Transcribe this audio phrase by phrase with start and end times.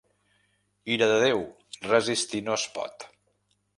[0.95, 1.43] Ira de Déu
[1.93, 3.07] resistir no es pot.